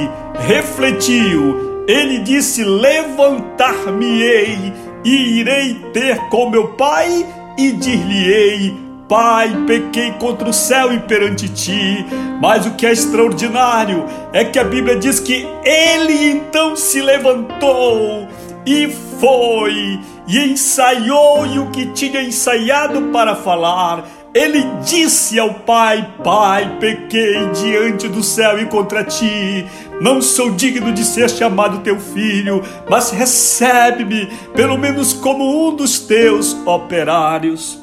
refletiu. 0.47 1.70
Ele 1.91 2.21
disse: 2.21 2.63
Levantar-me-ei 2.63 4.73
e 5.05 5.41
irei 5.41 5.75
ter 5.93 6.17
com 6.29 6.49
meu 6.49 6.69
pai 6.69 7.27
e 7.59 7.73
dir-lhe-ei: 7.73 8.73
Pai, 9.09 9.53
pequei 9.67 10.13
contra 10.13 10.49
o 10.49 10.53
céu 10.53 10.93
e 10.93 11.01
perante 11.01 11.49
ti. 11.49 12.07
Mas 12.41 12.65
o 12.65 12.77
que 12.77 12.87
é 12.87 12.93
extraordinário 12.93 14.05
é 14.33 14.45
que 14.45 14.61
a 14.61 14.63
Bíblia 14.63 14.95
diz 14.95 15.19
que 15.19 15.45
ele 15.65 16.31
então 16.31 16.77
se 16.77 17.03
levantou 17.03 18.29
e 18.65 18.87
foi 19.19 19.99
e 20.29 20.53
ensaiou 20.53 21.45
e 21.45 21.59
o 21.59 21.73
que 21.73 21.87
tinha 21.87 22.23
ensaiado 22.23 23.03
para 23.13 23.35
falar. 23.35 24.05
Ele 24.33 24.65
disse 24.85 25.39
ao 25.39 25.55
Pai: 25.55 26.15
Pai, 26.23 26.77
pequei 26.79 27.47
diante 27.49 28.09
do 28.09 28.23
céu 28.23 28.61
e 28.61 28.67
contra 28.67 29.03
ti. 29.03 29.67
Não 30.01 30.23
sou 30.23 30.53
digno 30.53 30.93
de 30.93 31.05
ser 31.05 31.29
chamado 31.29 31.81
teu 31.81 31.99
filho, 31.99 32.63
mas 32.89 33.11
recebe-me, 33.11 34.27
pelo 34.55 34.79
menos 34.79 35.13
como 35.13 35.69
um 35.69 35.75
dos 35.75 35.99
teus 35.99 36.57
operários. 36.65 37.79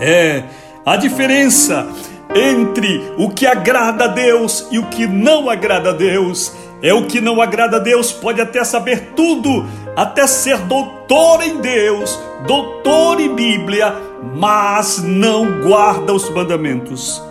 É 0.00 0.42
a 0.84 0.96
diferença 0.96 1.88
entre 2.34 3.00
o 3.16 3.30
que 3.30 3.46
agrada 3.46 4.04
a 4.04 4.08
Deus 4.08 4.66
e 4.70 4.78
o 4.78 4.86
que 4.86 5.06
não 5.06 5.48
agrada 5.48 5.90
a 5.90 5.92
Deus. 5.94 6.52
É 6.82 6.92
o 6.92 7.06
que 7.06 7.18
não 7.18 7.40
agrada 7.40 7.78
a 7.78 7.80
Deus, 7.80 8.12
pode 8.12 8.42
até 8.42 8.62
saber 8.62 9.12
tudo, 9.16 9.64
até 9.96 10.26
ser 10.26 10.58
doutor 10.58 11.42
em 11.42 11.58
Deus, 11.58 12.18
doutor 12.46 13.20
em 13.20 13.34
Bíblia, 13.34 13.94
mas 14.34 15.02
não 15.02 15.60
guarda 15.62 16.12
os 16.12 16.28
mandamentos. 16.30 17.22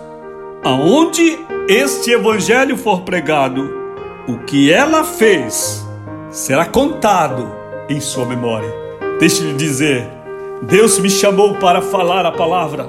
Aonde 0.64 1.40
este 1.68 2.12
evangelho 2.12 2.78
for 2.78 3.02
pregado, 3.02 3.70
o 4.28 4.40
que 4.40 4.72
ela 4.72 5.04
fez 5.04 5.86
será 6.32 6.66
contado 6.66 7.52
em 7.90 8.00
sua 8.00 8.26
memória. 8.26 8.70
Deixe-lhe 9.20 9.54
dizer, 9.54 10.10
Deus 10.62 10.98
me 11.00 11.10
chamou 11.10 11.56
para 11.56 11.82
falar 11.82 12.26
a 12.26 12.32
palavra, 12.32 12.88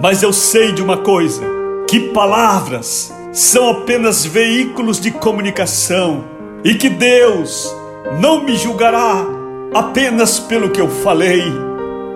mas 0.00 0.22
eu 0.22 0.32
sei 0.32 0.72
de 0.72 0.82
uma 0.82 0.98
coisa: 0.98 1.42
que 1.88 2.00
palavras 2.12 3.14
são 3.32 3.70
apenas 3.70 4.24
veículos 4.24 5.00
de 5.00 5.10
comunicação 5.10 6.24
e 6.64 6.74
que 6.74 6.88
Deus 6.88 7.74
não 8.20 8.44
me 8.44 8.56
julgará 8.56 9.24
apenas 9.74 10.38
pelo 10.38 10.70
que 10.70 10.80
eu 10.80 10.88
falei, 10.88 11.44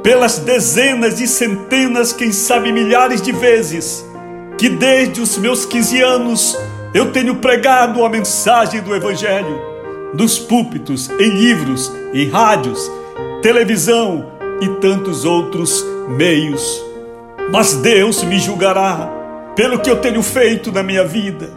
pelas 0.03 0.39
dezenas 0.39 1.21
e 1.21 1.27
centenas, 1.27 2.13
quem 2.13 2.33
sabe 2.33 2.73
milhares 2.73 3.21
de 3.21 3.33
vezes, 3.33 4.05
que 4.59 4.69
desde 4.69 5.21
os 5.21 5.37
meus 5.39 5.65
15 5.65 6.03
anos 6.03 6.59
eu 6.95 7.13
tenho 7.13 7.37
pregado 7.37 8.05
a 8.05 8.09
mensagem 8.09 8.81
do 8.81 8.95
Evangelho, 8.95 9.61
nos 10.15 10.39
púlpitos, 10.39 11.11
em 11.11 11.31
livros, 11.31 11.93
em 12.13 12.29
rádios, 12.29 12.91
televisão 13.43 14.33
e 14.61 14.69
tantos 14.81 15.25
outros 15.25 15.85
meios. 16.09 16.83
Mas 17.51 17.75
Deus 17.75 18.23
me 18.23 18.39
julgará 18.39 19.11
pelo 19.55 19.79
que 19.79 19.91
eu 19.91 19.97
tenho 19.97 20.23
feito 20.23 20.71
na 20.71 20.83
minha 20.83 21.05
vida. 21.05 21.51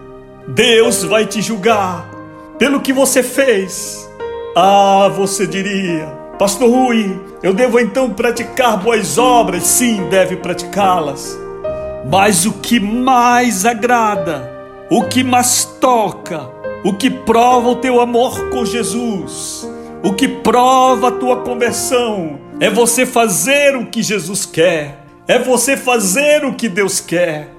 Deus 0.47 1.03
vai 1.03 1.25
te 1.25 1.41
julgar 1.41 2.09
pelo 2.57 2.81
que 2.81 2.91
você 2.91 3.21
fez. 3.21 4.08
Ah, 4.55 5.09
você 5.15 5.45
diria, 5.45 6.07
Pastor 6.37 6.69
Rui, 6.69 7.19
eu 7.43 7.53
devo 7.53 7.79
então 7.79 8.09
praticar 8.09 8.77
boas 8.77 9.17
obras? 9.17 9.63
Sim, 9.63 10.07
deve 10.09 10.35
praticá-las. 10.35 11.37
Mas 12.11 12.45
o 12.45 12.53
que 12.53 12.79
mais 12.79 13.65
agrada, 13.65 14.49
o 14.89 15.03
que 15.03 15.23
mais 15.23 15.65
toca, 15.79 16.49
o 16.83 16.93
que 16.93 17.09
prova 17.09 17.69
o 17.69 17.75
teu 17.75 18.01
amor 18.01 18.49
com 18.49 18.65
Jesus, 18.65 19.67
O 20.01 20.13
que 20.13 20.29
prova 20.29 21.09
a 21.09 21.11
tua 21.11 21.37
conversão 21.41 22.39
é 22.57 22.69
você 22.69 23.05
fazer 23.05 23.75
o 23.75 23.87
que 23.87 24.01
Jesus 24.01 24.45
quer, 24.45 25.03
é 25.27 25.37
você 25.37 25.75
fazer 25.75 26.45
o 26.45 26.53
que 26.53 26.69
Deus 26.69 27.01
quer, 27.01 27.49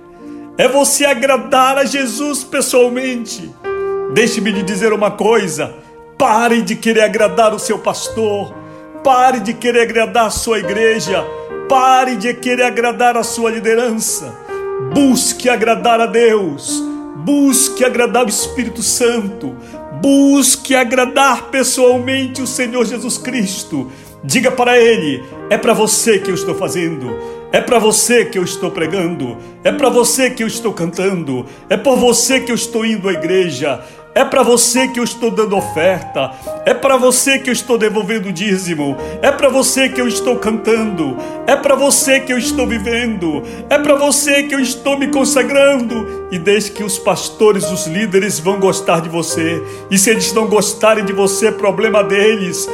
é 0.57 0.67
você 0.67 1.05
agradar 1.05 1.77
a 1.77 1.85
Jesus 1.85 2.43
pessoalmente. 2.43 3.55
Deixe-me 4.15 4.51
lhe 4.51 4.63
dizer 4.63 4.91
uma 4.95 5.11
coisa: 5.11 5.75
pare 6.21 6.61
de 6.61 6.77
querer 6.77 7.01
agradar 7.01 7.55
o 7.55 7.59
seu 7.59 7.79
pastor, 7.79 8.55
pare 9.03 9.41
de 9.41 9.55
querer 9.55 9.85
agradar 9.85 10.27
a 10.27 10.31
sua 10.31 10.59
igreja, 10.59 11.25
pare 11.67 12.15
de 12.15 12.35
querer 12.35 12.65
agradar 12.65 13.17
a 13.17 13.23
sua 13.23 13.51
liderança. 13.51 14.39
Busque 14.93 15.49
agradar 15.49 15.99
a 15.99 16.05
Deus, 16.05 16.85
busque 17.25 17.87
agradar 17.87 18.27
o 18.27 18.29
Espírito 18.29 18.83
Santo, 18.83 19.57
busque 20.03 20.75
agradar 20.75 21.45
pessoalmente 21.45 22.43
o 22.43 22.47
Senhor 22.47 22.85
Jesus 22.85 23.17
Cristo. 23.17 23.91
Diga 24.23 24.51
para 24.51 24.79
Ele: 24.79 25.25
é 25.49 25.57
para 25.57 25.73
você 25.73 26.19
que 26.19 26.31
eu 26.31 26.35
estou 26.35 26.55
fazendo, 26.55 27.17
é 27.51 27.63
para 27.63 27.79
você 27.79 28.27
que 28.27 28.39
eu 28.39 28.45
estou 28.45 28.71
pregando, 28.71 29.39
é 29.65 29.73
para 29.73 29.89
você 29.89 30.29
que 30.29 30.43
eu 30.43 30.47
estou 30.47 30.73
cantando, 30.75 31.47
é 31.71 31.79
por 31.79 31.97
você 31.97 32.41
que 32.41 32.53
eu 32.53 32.55
estou 32.55 32.85
indo 32.85 33.09
à 33.09 33.13
igreja, 33.13 33.83
é 34.15 34.25
para 34.25 34.43
você 34.43 34.89
que 34.89 34.99
eu 34.99 35.05
estou 35.05 35.31
dando 35.31 35.57
oferta, 35.57 36.33
é 36.67 36.75
para 36.75 36.97
você 36.97 37.39
que 37.39 37.49
eu 37.49 37.53
estou 37.53 37.79
devolvendo 37.79 38.33
dízimo, 38.33 38.97
é 39.23 39.31
para 39.31 39.49
você 39.49 39.89
que 39.89 40.01
eu 40.01 40.09
estou 40.09 40.37
cantando, 40.37 41.17
é 41.47 41.55
para 41.55 41.77
você 41.77 42.19
que 42.21 42.33
eu 42.33 42.39
estou 42.39 42.67
vivendo, 42.67 43.43
é 43.69 43.79
para 43.79 43.95
você 43.95 44.43
que 44.43 44.55
eu 44.55 44.61
estou 44.61 44.99
me 44.99 45.09
consagrando. 45.09 46.29
E 46.31 46.39
desde 46.39 46.73
que 46.73 46.85
os 46.85 46.99
pastores, 46.99 47.71
os 47.71 47.87
líderes 47.87 48.39
vão 48.39 48.59
gostar 48.59 49.01
de 49.01 49.09
você, 49.09 49.63
e 49.91 49.99
se 49.99 50.11
eles 50.11 50.33
não 50.33 50.47
gostarem 50.47 51.05
de 51.05 51.13
você, 51.13 51.49
é 51.49 51.53
problema 51.53 52.03
deles. 52.03 52.69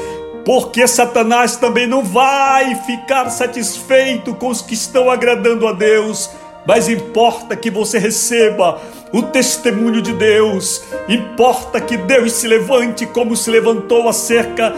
Porque 0.45 0.87
Satanás 0.87 1.57
também 1.57 1.87
não 1.87 2.05
vai 2.05 2.77
ficar 2.87 3.29
satisfeito 3.31 4.33
com 4.35 4.49
os 4.49 4.63
que 4.63 4.75
estão 4.75 5.11
agradando 5.11 5.67
a 5.67 5.73
Deus, 5.73 6.31
mas 6.67 6.89
importa 6.89 7.55
que 7.55 7.71
você 7.71 7.99
receba 7.99 8.81
o 9.13 9.23
testemunho 9.23 10.03
de 10.03 10.13
Deus. 10.13 10.83
Importa 11.09 11.81
que 11.81 11.97
Deus 11.97 12.33
se 12.33 12.49
levante 12.49 13.07
como 13.07 13.37
se 13.37 13.51
levantou 13.51 14.09
acerca 14.09 14.75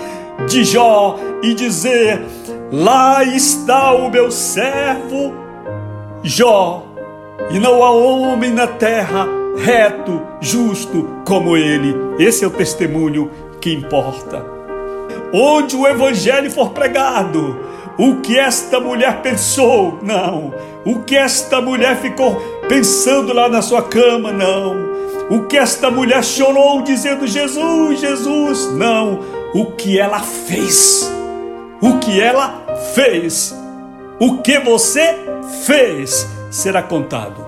de 0.47 0.65
Jó 0.65 1.19
e 1.43 1.55
dizer: 1.55 2.21
Lá 2.71 3.25
está 3.25 3.93
o 3.93 4.11
meu 4.11 4.31
servo 4.31 5.35
Jó, 6.23 6.85
e 7.51 7.59
não 7.59 7.83
há 7.83 7.91
homem 7.91 8.53
na 8.53 8.67
terra 8.67 9.27
reto, 9.57 10.21
justo 10.41 11.09
como 11.25 11.57
ele. 11.57 11.95
Esse 12.19 12.45
é 12.45 12.47
o 12.47 12.51
testemunho 12.51 13.31
que 13.61 13.73
importa. 13.73 14.45
Onde 15.33 15.77
o 15.77 15.87
evangelho 15.87 16.51
for 16.51 16.71
pregado, 16.71 17.59
o 17.99 18.21
que 18.21 18.39
esta 18.39 18.79
mulher 18.79 19.21
pensou, 19.23 19.99
não. 20.01 20.55
O 20.85 21.01
que 21.01 21.17
esta 21.17 21.61
mulher 21.61 22.01
ficou 22.01 22.37
pensando 22.69 23.33
lá 23.33 23.49
na 23.49 23.61
sua 23.61 23.83
cama, 23.83 24.31
não. 24.31 24.89
O 25.29 25.47
que 25.47 25.57
esta 25.57 25.91
mulher 25.91 26.23
chorou 26.25 26.81
dizendo 26.83 27.27
Jesus, 27.27 28.01
Jesus, 28.01 28.73
não. 28.75 29.19
O 29.53 29.73
que 29.73 29.99
ela 29.99 30.21
fez. 30.21 31.11
O 31.83 31.99
que 31.99 32.21
ela 32.21 32.65
fez. 32.95 33.53
O 34.21 34.39
que 34.39 34.61
você 34.61 35.17
fez 35.67 36.25
será 36.53 36.83
contado. 36.83 37.45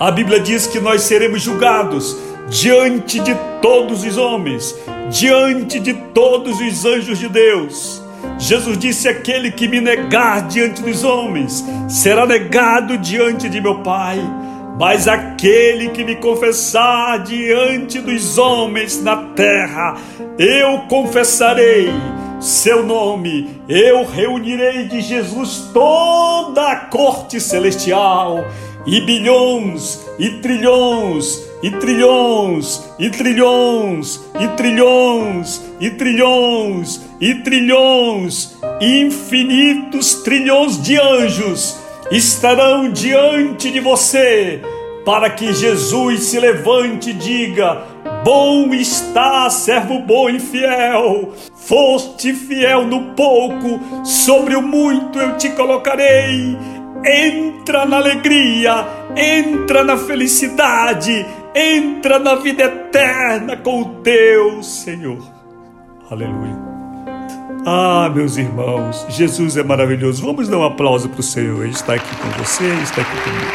A 0.00 0.10
Bíblia 0.10 0.40
diz 0.40 0.66
que 0.66 0.80
nós 0.80 1.02
seremos 1.02 1.42
julgados 1.42 2.16
diante 2.48 3.20
de 3.20 3.36
todos 3.62 4.02
os 4.02 4.16
homens, 4.16 4.76
diante 5.10 5.78
de 5.78 5.94
todos 5.94 6.60
os 6.60 6.84
anjos 6.84 7.20
de 7.20 7.28
Deus. 7.28 8.01
Jesus 8.38 8.78
disse: 8.78 9.08
Aquele 9.08 9.50
que 9.50 9.68
me 9.68 9.80
negar 9.80 10.46
diante 10.48 10.82
dos 10.82 11.04
homens 11.04 11.64
será 11.88 12.26
negado 12.26 12.98
diante 12.98 13.48
de 13.48 13.60
meu 13.60 13.82
Pai. 13.82 14.18
Mas 14.78 15.06
aquele 15.06 15.90
que 15.90 16.02
me 16.02 16.16
confessar 16.16 17.22
diante 17.22 18.00
dos 18.00 18.38
homens 18.38 19.02
na 19.02 19.16
terra, 19.34 19.96
eu 20.38 20.80
confessarei 20.88 21.90
seu 22.40 22.84
nome, 22.84 23.60
eu 23.68 24.04
reunirei 24.04 24.88
de 24.88 25.00
Jesus 25.00 25.70
toda 25.72 26.72
a 26.72 26.76
corte 26.76 27.40
celestial, 27.40 28.44
e 28.84 29.00
bilhões, 29.00 30.04
e 30.18 30.28
trilhões, 30.40 31.40
e 31.62 31.70
trilhões, 31.70 32.82
e 32.98 33.08
trilhões, 33.10 34.20
e 34.40 34.48
trilhões, 34.48 35.62
e 35.80 35.90
trilhões, 35.90 37.00
e 37.20 37.34
trilhões, 37.36 38.58
infinitos 38.80 40.14
trilhões 40.22 40.82
de 40.82 41.00
anjos 41.00 41.82
estarão 42.10 42.90
diante 42.90 43.70
de 43.70 43.80
você, 43.80 44.60
para 45.04 45.30
que 45.30 45.52
Jesus 45.52 46.24
se 46.24 46.38
levante 46.38 47.10
e 47.10 47.14
diga: 47.14 47.84
Bom 48.24 48.72
está, 48.74 49.48
servo 49.50 49.98
bom 50.00 50.28
e 50.28 50.38
fiel. 50.38 51.32
Foste 51.54 52.34
fiel 52.34 52.86
no 52.86 53.14
pouco, 53.14 53.80
sobre 54.04 54.54
o 54.54 54.62
muito 54.62 55.18
eu 55.18 55.36
te 55.36 55.48
colocarei. 55.50 56.56
Entra 57.04 57.84
na 57.84 57.96
alegria, 57.96 58.86
entra 59.16 59.82
na 59.82 59.96
felicidade, 59.96 61.26
entra 61.54 62.18
na 62.18 62.34
vida 62.34 62.64
eterna 62.64 63.56
com 63.56 63.82
o 63.82 63.84
teu 64.02 64.62
Senhor. 64.62 65.22
Aleluia. 66.10 66.58
Ah, 67.64 68.10
meus 68.12 68.36
irmãos, 68.36 69.06
Jesus 69.08 69.56
é 69.56 69.62
maravilhoso. 69.62 70.24
Vamos 70.24 70.48
dar 70.48 70.58
um 70.58 70.64
aplauso 70.64 71.08
para 71.08 71.20
o 71.20 71.22
Senhor. 71.22 71.62
Ele 71.62 71.72
está 71.72 71.94
aqui 71.94 72.16
com 72.16 72.28
você, 72.42 72.64
está 72.82 73.02
aqui 73.02 73.16
comigo. 73.22 73.52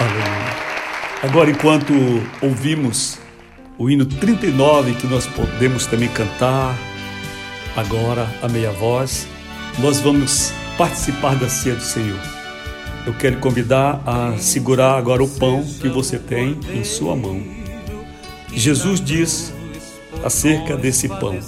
Aleluia. 0.00 0.56
Agora, 1.22 1.50
enquanto 1.50 1.92
ouvimos 2.42 3.18
o 3.78 3.88
hino 3.88 4.04
39, 4.04 4.94
que 4.94 5.06
nós 5.06 5.26
podemos 5.26 5.86
também 5.86 6.08
cantar 6.08 6.76
agora 7.76 8.26
a 8.42 8.48
meia 8.48 8.72
voz, 8.72 9.28
nós 9.78 10.00
vamos 10.00 10.52
participar 10.76 11.36
da 11.36 11.48
ceia 11.48 11.76
do 11.76 11.82
Senhor. 11.82 12.35
Eu 13.06 13.14
quero 13.14 13.38
convidar 13.38 14.02
a 14.04 14.36
segurar 14.36 14.98
agora 14.98 15.22
o 15.22 15.28
pão 15.28 15.64
que 15.80 15.88
você 15.88 16.18
tem 16.18 16.58
em 16.74 16.82
sua 16.82 17.14
mão. 17.14 17.40
Jesus 18.52 19.00
diz 19.00 19.52
acerca 20.24 20.76
desse 20.76 21.08
pão 21.08 21.38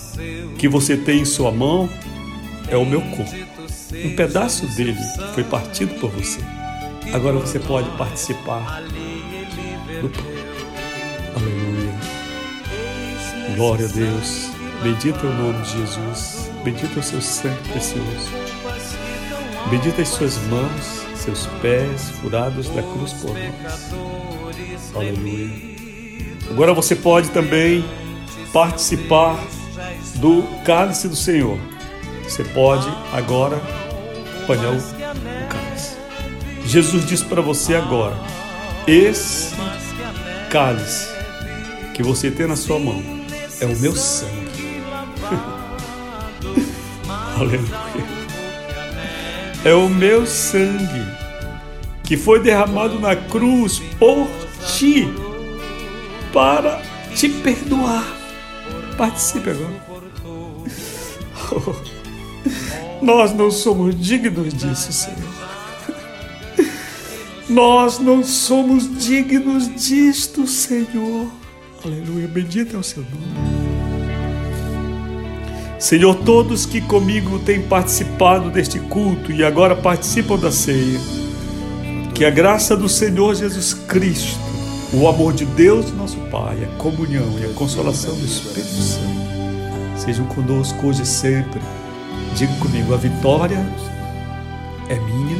que 0.56 0.68
você 0.68 0.96
tem 0.96 1.22
em 1.22 1.24
sua 1.24 1.50
mão 1.50 1.88
é 2.68 2.76
o 2.76 2.86
meu 2.86 3.00
corpo. 3.00 3.34
Um 3.92 4.14
pedaço 4.14 4.66
dele 4.76 4.94
foi 5.34 5.42
partido 5.42 5.94
por 5.98 6.10
você. 6.10 6.38
Agora 7.12 7.36
você 7.38 7.58
pode 7.58 7.88
participar 7.96 8.82
do 10.00 10.08
pão. 10.10 10.24
Aleluia. 11.34 11.94
Glória 13.56 13.86
a 13.86 13.88
Deus. 13.88 14.50
Bendito 14.82 15.26
é 15.26 15.28
o 15.28 15.34
nome 15.34 15.60
de 15.64 15.72
Jesus. 15.72 16.50
Bendito 16.62 16.96
é 16.96 17.00
o 17.00 17.02
seu 17.02 17.20
sangue 17.20 17.68
precioso. 17.70 18.30
Bendita 19.70 20.02
as 20.02 20.08
suas 20.08 20.38
mãos, 20.46 21.07
seus 21.28 21.46
pés 21.60 22.08
furados 22.22 22.70
da 22.70 22.82
cruz 22.82 23.12
por 23.12 23.34
nós. 23.34 23.92
Aleluia. 24.94 25.50
Agora 26.50 26.72
você 26.72 26.96
pode 26.96 27.28
também 27.30 27.84
participar 28.50 29.38
do 30.16 30.42
cálice 30.64 31.06
do 31.06 31.16
Senhor. 31.16 31.58
Você 32.24 32.44
pode 32.44 32.88
agora 33.12 33.60
apanhar 34.42 34.72
o 34.72 34.80
cálice. 35.48 35.98
Jesus 36.64 37.04
diz 37.04 37.22
para 37.22 37.42
você 37.42 37.74
agora: 37.74 38.16
esse 38.86 39.54
cálice 40.50 41.08
que 41.94 42.02
você 42.02 42.30
tem 42.30 42.46
na 42.46 42.56
sua 42.56 42.78
mão 42.78 43.02
é 43.60 43.66
o 43.66 43.78
meu 43.78 43.94
sangue. 43.94 44.82
Aleluia. 47.38 47.68
É 49.64 49.74
o 49.74 49.88
meu 49.88 50.26
sangue 50.26 51.17
que 52.08 52.16
foi 52.16 52.40
derramado 52.40 52.98
na 52.98 53.14
cruz 53.14 53.82
por 53.98 54.26
ti 54.66 55.06
para 56.32 56.80
te 57.14 57.28
perdoar. 57.28 58.02
Participe 58.96 59.50
agora. 59.50 59.88
nós 63.02 63.34
não 63.34 63.50
somos 63.50 63.94
dignos 63.94 64.54
disso, 64.54 64.90
Senhor. 64.90 65.18
Nós 67.46 67.98
não 67.98 68.24
somos 68.24 68.88
dignos 68.98 69.68
disto, 69.74 70.46
Senhor. 70.46 71.30
Aleluia, 71.84 72.26
bendito 72.26 72.74
é 72.74 72.78
o 72.78 72.82
seu 72.82 73.02
nome. 73.02 73.58
Senhor, 75.78 76.14
todos 76.24 76.64
que 76.64 76.80
comigo 76.80 77.38
têm 77.40 77.60
participado 77.60 78.48
deste 78.48 78.80
culto 78.80 79.30
e 79.30 79.44
agora 79.44 79.76
participam 79.76 80.38
da 80.38 80.50
ceia, 80.50 80.98
que 82.18 82.24
a 82.24 82.30
graça 82.30 82.76
do 82.76 82.88
Senhor 82.88 83.32
Jesus 83.36 83.72
Cristo, 83.72 84.40
o 84.92 85.06
amor 85.06 85.32
de 85.32 85.44
Deus, 85.44 85.92
nosso 85.92 86.16
Pai, 86.32 86.64
a 86.64 86.76
comunhão 86.76 87.38
e 87.38 87.44
a 87.44 87.54
consolação 87.54 88.12
do 88.12 88.24
Espírito 88.24 88.74
Santo 88.74 89.28
sejam 89.96 90.26
conosco 90.26 90.84
hoje 90.84 91.02
e 91.02 91.06
sempre. 91.06 91.60
Diga 92.34 92.52
comigo: 92.54 92.92
a 92.92 92.96
vitória 92.96 93.64
é 94.88 94.96
minha 94.96 95.36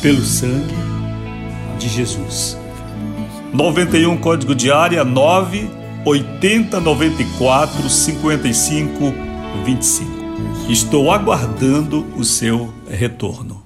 pelo 0.00 0.22
sangue 0.22 0.74
de 1.78 1.90
Jesus. 1.90 2.56
91 3.52 4.16
código 4.16 4.54
de 4.54 4.72
área 4.72 5.04
9 5.04 5.68
80 6.06 6.80
94 6.80 7.90
55 7.90 9.14
25. 9.62 10.10
Estou 10.70 11.12
aguardando 11.12 12.06
o 12.16 12.24
seu 12.24 12.72
retorno. 12.88 13.65